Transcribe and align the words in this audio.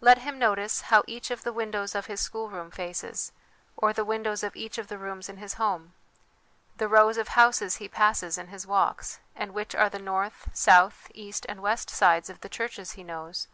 Let 0.00 0.18
him 0.22 0.36
notice 0.36 0.80
how 0.80 1.04
each 1.06 1.30
of 1.30 1.44
the 1.44 1.52
windows 1.52 1.94
of 1.94 2.06
his 2.06 2.20
schoolroom 2.20 2.72
faces, 2.72 3.30
or 3.76 3.92
the 3.92 4.04
windows 4.04 4.42
of 4.42 4.56
each 4.56 4.78
of 4.78 4.88
the 4.88 4.98
rooms 4.98 5.28
in 5.28 5.36
his 5.36 5.54
home; 5.62 5.94
the 6.78 6.88
rows 6.88 7.16
of 7.16 7.28
houses 7.38 7.76
he 7.76 7.88
passes 7.88 8.36
in 8.36 8.48
his 8.48 8.66
walks, 8.66 9.20
and 9.36 9.54
which 9.54 9.76
are 9.76 9.88
the 9.88 10.00
north, 10.00 10.48
south, 10.52 11.08
east 11.14 11.46
and 11.48 11.62
west 11.62 11.88
sides 11.88 12.28
of 12.28 12.40
the 12.40 12.48
churches 12.48 12.94
he 12.98 13.04
knows. 13.04 13.46